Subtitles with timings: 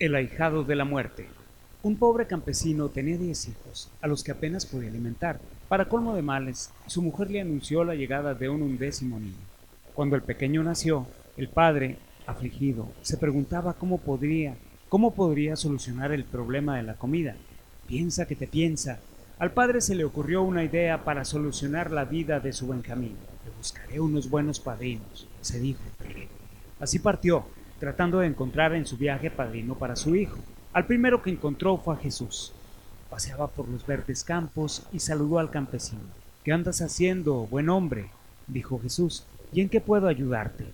[0.00, 1.28] El ahijado de la muerte.
[1.82, 5.38] Un pobre campesino tenía diez hijos, a los que apenas podía alimentar.
[5.68, 9.36] Para colmo de males, su mujer le anunció la llegada de un undécimo niño.
[9.92, 14.54] Cuando el pequeño nació, el padre, afligido, se preguntaba cómo podría,
[14.88, 17.36] cómo podría solucionar el problema de la comida.
[17.86, 19.00] Piensa que te piensa.
[19.38, 23.16] Al padre se le ocurrió una idea para solucionar la vida de su Benjamín.
[23.44, 25.82] Le buscaré unos buenos padrinos, se dijo.
[26.80, 27.44] Así partió,
[27.80, 30.36] tratando de encontrar en su viaje padrino para su hijo.
[30.74, 32.52] Al primero que encontró fue a Jesús.
[33.08, 36.02] Paseaba por los verdes campos y saludó al campesino.
[36.44, 38.10] ¿Qué andas haciendo, buen hombre?
[38.46, 39.24] dijo Jesús.
[39.52, 40.66] ¿Y en qué puedo ayudarte?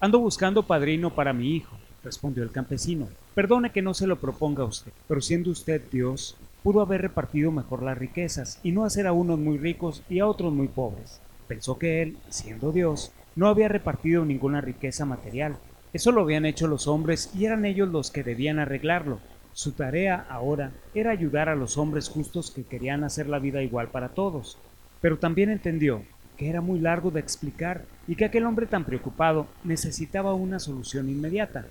[0.00, 3.08] Ando buscando padrino para mi hijo, respondió el campesino.
[3.34, 7.50] Perdone que no se lo proponga a usted, pero siendo usted Dios, pudo haber repartido
[7.50, 11.20] mejor las riquezas y no hacer a unos muy ricos y a otros muy pobres.
[11.48, 15.56] Pensó que él, siendo Dios, no había repartido ninguna riqueza material,
[15.92, 19.20] eso lo habían hecho los hombres y eran ellos los que debían arreglarlo.
[19.52, 23.88] Su tarea ahora era ayudar a los hombres justos que querían hacer la vida igual
[23.88, 24.56] para todos.
[25.02, 26.02] Pero también entendió
[26.38, 31.10] que era muy largo de explicar y que aquel hombre tan preocupado necesitaba una solución
[31.10, 31.66] inmediata.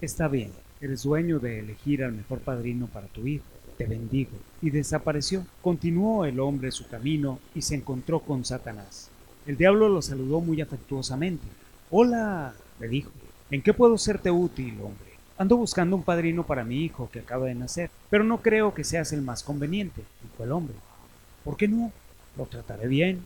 [0.00, 0.50] Está bien,
[0.80, 3.44] eres dueño de elegir al mejor padrino para tu hijo.
[3.78, 4.32] Te bendigo.
[4.60, 5.46] Y desapareció.
[5.60, 9.08] Continuó el hombre su camino y se encontró con Satanás.
[9.46, 11.46] El diablo lo saludó muy afectuosamente.
[11.90, 13.10] Hola, le dijo.
[13.52, 15.12] ¿En qué puedo serte útil, hombre?
[15.36, 18.82] Ando buscando un padrino para mi hijo que acaba de nacer, pero no creo que
[18.82, 20.74] seas el más conveniente, dijo el hombre.
[21.44, 21.92] ¿Por qué no?
[22.38, 23.22] Lo trataré bien,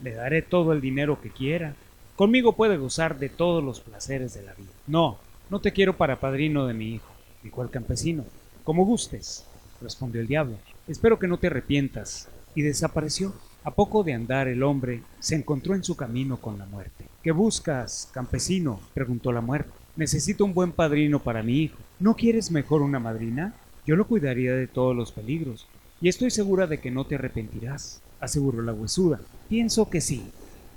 [0.00, 1.74] le daré todo el dinero que quiera.
[2.14, 4.70] Conmigo puede gozar de todos los placeres de la vida.
[4.86, 5.18] No,
[5.50, 7.10] no te quiero para padrino de mi hijo,
[7.42, 8.24] dijo el campesino.
[8.62, 9.44] Como gustes,
[9.82, 10.56] respondió el diablo.
[10.86, 12.28] Espero que no te arrepientas.
[12.54, 13.34] Y desapareció.
[13.64, 17.06] A poco de andar el hombre se encontró en su camino con la muerte.
[17.22, 18.78] ¿Qué buscas, campesino?
[18.92, 19.72] preguntó la muerte.
[19.96, 21.78] Necesito un buen padrino para mi hijo.
[21.98, 23.54] ¿No quieres mejor una madrina?
[23.86, 25.66] Yo lo cuidaría de todos los peligros,
[26.00, 29.20] y estoy segura de que no te arrepentirás, aseguró la huesuda.
[29.48, 30.30] Pienso que sí,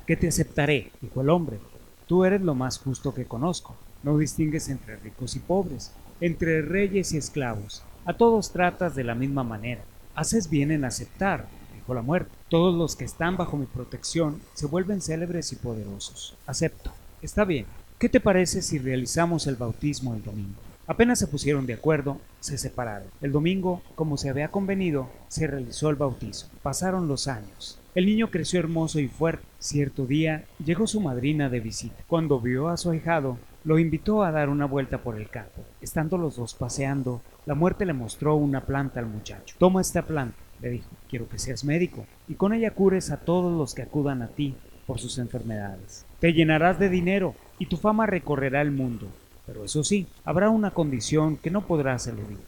[0.05, 1.59] que te aceptaré, dijo el hombre.
[2.05, 3.75] Tú eres lo más justo que conozco.
[4.03, 5.91] No distingues entre ricos y pobres,
[6.21, 7.83] entre reyes y esclavos.
[8.05, 9.81] A todos tratas de la misma manera.
[10.15, 11.47] Haces bien en aceptar,
[11.93, 12.36] la muerte.
[12.49, 16.37] Todos los que están bajo mi protección se vuelven célebres y poderosos.
[16.45, 16.93] Acepto.
[17.21, 17.65] Está bien.
[17.99, 20.55] ¿Qué te parece si realizamos el bautismo el domingo?
[20.87, 23.09] Apenas se pusieron de acuerdo, se separaron.
[23.19, 26.47] El domingo, como se había convenido, se realizó el bautizo.
[26.63, 27.79] Pasaron los años.
[27.95, 29.43] El niño creció hermoso y fuerte.
[29.59, 32.01] Cierto día llegó su madrina de visita.
[32.07, 35.65] Cuando vio a su ahijado, lo invitó a dar una vuelta por el campo.
[35.81, 39.53] Estando los dos paseando, la muerte le mostró una planta al muchacho.
[39.59, 43.55] Toma esta planta le dijo, quiero que seas médico y con ella cures a todos
[43.57, 46.05] los que acudan a ti por sus enfermedades.
[46.19, 49.07] Te llenarás de dinero y tu fama recorrerá el mundo.
[49.45, 52.39] Pero eso sí, habrá una condición que no podrás eludir.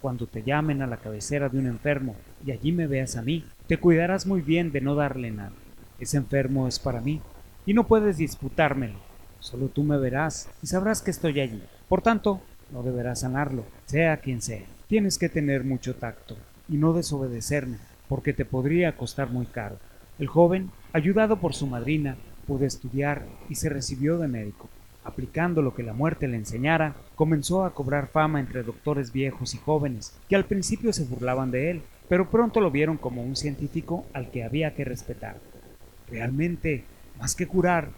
[0.00, 3.44] Cuando te llamen a la cabecera de un enfermo y allí me veas a mí,
[3.66, 5.52] te cuidarás muy bien de no darle nada.
[5.98, 7.20] Ese enfermo es para mí
[7.64, 8.98] y no puedes disputármelo.
[9.40, 11.62] Solo tú me verás y sabrás que estoy allí.
[11.88, 12.40] Por tanto,
[12.70, 14.64] no deberás sanarlo, sea quien sea.
[14.88, 16.36] Tienes que tener mucho tacto
[16.68, 17.78] y no desobedecerme,
[18.08, 19.78] porque te podría costar muy caro.
[20.18, 22.16] El joven, ayudado por su madrina,
[22.46, 24.68] pudo estudiar y se recibió de médico.
[25.04, 29.58] Aplicando lo que la muerte le enseñara, comenzó a cobrar fama entre doctores viejos y
[29.58, 34.04] jóvenes, que al principio se burlaban de él, pero pronto lo vieron como un científico
[34.12, 35.38] al que había que respetar.
[36.08, 36.84] Realmente,
[37.18, 37.90] más que curar,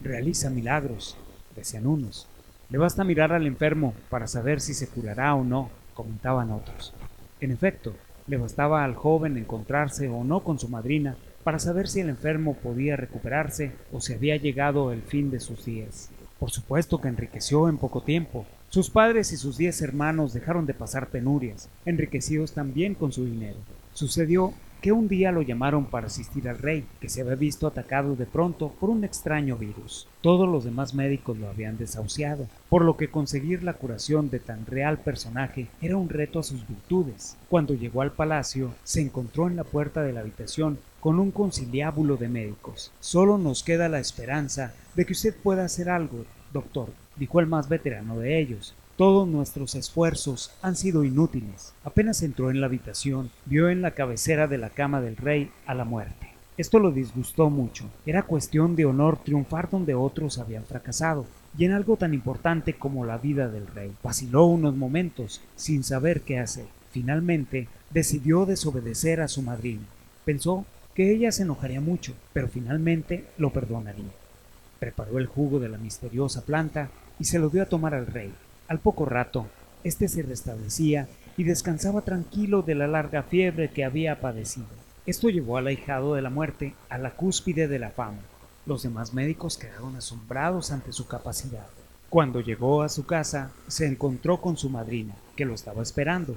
[0.00, 1.16] realiza milagros,
[1.54, 2.28] decían unos.
[2.68, 6.92] Le basta mirar al enfermo para saber si se curará o no, comentaban otros.
[7.40, 7.94] En efecto,
[8.26, 12.54] le bastaba al joven encontrarse o no con su madrina para saber si el enfermo
[12.54, 16.10] podía recuperarse o si había llegado el fin de sus días.
[16.38, 18.44] Por supuesto que enriqueció en poco tiempo.
[18.68, 23.58] Sus padres y sus diez hermanos dejaron de pasar penurias, enriquecidos también con su dinero.
[23.94, 28.16] Sucedió que un día lo llamaron para asistir al rey, que se había visto atacado
[28.16, 30.06] de pronto por un extraño virus.
[30.20, 34.66] Todos los demás médicos lo habían desahuciado, por lo que conseguir la curación de tan
[34.66, 37.36] real personaje era un reto a sus virtudes.
[37.48, 42.16] Cuando llegó al palacio, se encontró en la puerta de la habitación con un conciliábulo
[42.16, 42.92] de médicos.
[43.00, 47.68] Solo nos queda la esperanza de que usted pueda hacer algo, doctor, dijo el más
[47.68, 51.74] veterano de ellos, todos nuestros esfuerzos han sido inútiles.
[51.84, 55.74] Apenas entró en la habitación, vio en la cabecera de la cama del rey a
[55.74, 56.30] la muerte.
[56.56, 57.84] Esto lo disgustó mucho.
[58.06, 61.26] Era cuestión de honor triunfar donde otros habían fracasado,
[61.58, 63.92] y en algo tan importante como la vida del rey.
[64.02, 66.66] Vaciló unos momentos, sin saber qué hacer.
[66.90, 69.82] Finalmente, decidió desobedecer a su madrina.
[70.24, 70.64] Pensó
[70.94, 74.12] que ella se enojaría mucho, pero finalmente lo perdonaría.
[74.78, 76.88] Preparó el jugo de la misteriosa planta
[77.18, 78.32] y se lo dio a tomar al rey.
[78.68, 79.46] Al poco rato,
[79.84, 84.66] Este se restablecía y descansaba tranquilo de la larga fiebre que había padecido.
[85.06, 88.18] Esto llevó al ahijado de la muerte a la cúspide de la fama.
[88.66, 91.66] Los demás médicos quedaron asombrados ante su capacidad.
[92.10, 96.34] Cuando llegó a su casa, se encontró con su madrina, que lo estaba esperando.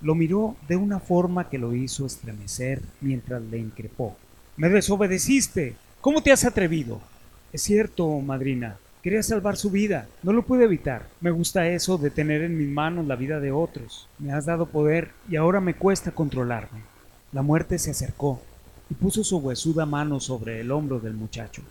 [0.00, 4.16] Lo miró de una forma que lo hizo estremecer mientras le increpó.
[4.56, 5.74] Me desobedeciste.
[6.00, 7.00] ¿Cómo te has atrevido?
[7.52, 8.76] Es cierto, madrina.
[9.02, 10.06] Quería salvar su vida.
[10.22, 11.08] No lo pude evitar.
[11.20, 14.06] Me gusta eso de tener en mis manos la vida de otros.
[14.20, 16.82] Me has dado poder y ahora me cuesta controlarme.
[17.32, 18.40] La muerte se acercó
[18.88, 21.62] y puso su huesuda mano sobre el hombro del muchacho.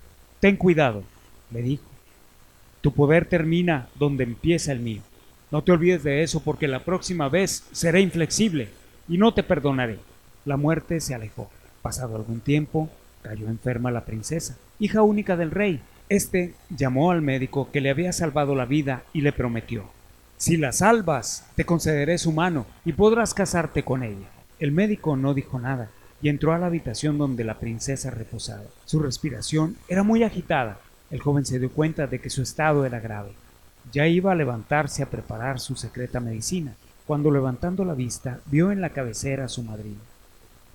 [0.41, 1.03] Ten cuidado,
[1.51, 1.85] le dijo.
[2.81, 5.01] Tu poder termina donde empieza el mío.
[5.51, 8.67] No te olvides de eso porque la próxima vez seré inflexible
[9.07, 9.99] y no te perdonaré.
[10.43, 11.49] La muerte se alejó.
[11.81, 12.89] Pasado algún tiempo,
[13.21, 15.79] cayó enferma la princesa, hija única del rey.
[16.11, 19.85] Este llamó al médico que le había salvado la vida y le prometió
[20.35, 24.27] Si la salvas, te concederé su mano y podrás casarte con ella.
[24.59, 25.89] El médico no dijo nada
[26.21, 28.65] y entró a la habitación donde la princesa reposaba.
[28.83, 30.79] Su respiración era muy agitada.
[31.11, 33.31] El joven se dio cuenta de que su estado era grave.
[33.93, 36.75] Ya iba a levantarse a preparar su secreta medicina,
[37.07, 40.01] cuando levantando la vista vio en la cabecera a su madrina.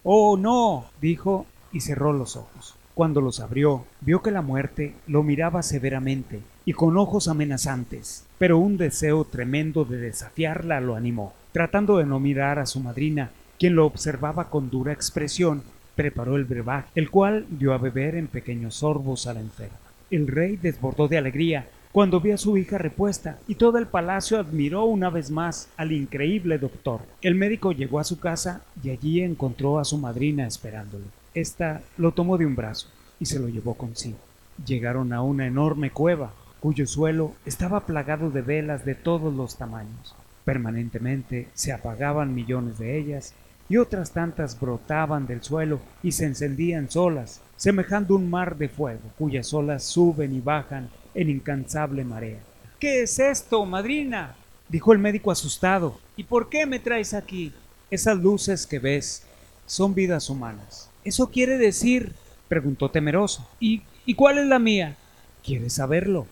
[0.03, 2.75] Oh, no, dijo y cerró los ojos.
[2.97, 8.57] Cuando los abrió, vio que la muerte lo miraba severamente y con ojos amenazantes, pero
[8.57, 11.35] un deseo tremendo de desafiarla lo animó.
[11.53, 15.63] Tratando de no mirar a su madrina, quien lo observaba con dura expresión,
[15.95, 19.77] preparó el brebaje, el cual dio a beber en pequeños sorbos a la enferma.
[20.11, 24.39] El rey desbordó de alegría cuando vio a su hija repuesta y todo el palacio
[24.39, 27.03] admiró una vez más al increíble doctor.
[27.21, 31.05] El médico llegó a su casa y allí encontró a su madrina esperándolo.
[31.37, 32.89] Esta lo tomó de un brazo
[33.21, 34.17] y se lo llevó consigo.
[34.65, 40.15] Llegaron a una enorme cueva, cuyo suelo estaba plagado de velas de todos los tamaños.
[40.47, 43.35] Permanentemente se apagaban millones de ellas
[43.69, 49.03] y otras tantas brotaban del suelo y se encendían solas, semejando un mar de fuego,
[49.19, 52.41] cuyas olas suben y bajan en incansable marea.
[52.81, 54.37] ¿Qué es esto, madrina?
[54.71, 56.01] dijo el médico asustado.
[56.17, 57.53] ¿Y por qué me traes aquí?
[57.91, 59.23] Esas luces que ves
[59.67, 60.89] son vidas humanas.
[61.07, 62.15] ¿Eso quiere decir?
[62.49, 63.49] preguntó temeroso.
[63.61, 64.97] ¿Y, ¿y cuál es la mía?
[65.45, 66.27] ¿Quieres saberlo?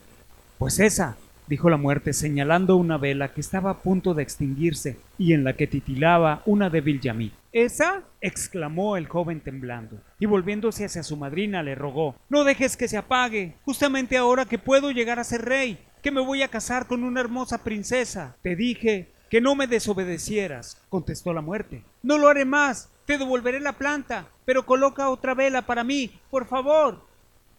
[0.59, 1.17] Pues esa,
[1.47, 5.53] dijo la muerte señalando una vela que estaba a punto de extinguirse y en la
[5.53, 7.37] que titilaba una débil llamita.
[7.53, 8.03] ¿Esa?
[8.21, 12.97] exclamó el joven temblando, y volviéndose hacia su madrina le rogó No dejes que se
[12.97, 17.05] apague, justamente ahora que puedo llegar a ser rey, que me voy a casar con
[17.05, 18.37] una hermosa princesa.
[18.43, 21.85] Te dije que no me desobedecieras, contestó la muerte.
[22.03, 26.47] No lo haré más, te devolveré la planta, pero coloca otra vela para mí, por
[26.47, 27.01] favor.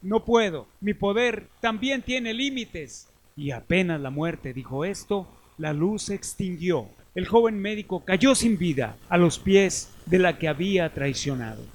[0.02, 3.10] No puedo, mi poder también tiene límites.
[3.36, 5.28] Y apenas la muerte dijo esto,
[5.58, 6.88] la luz se extinguió.
[7.16, 11.75] El joven médico cayó sin vida a los pies de la que había traicionado.